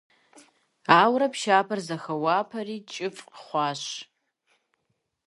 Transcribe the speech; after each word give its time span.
Ауэрэ 0.99 1.27
пшапэр 1.33 1.79
зэхэуапэри, 1.87 2.77
кӀыфӀ 2.91 3.27
хъуащ. 3.43 3.83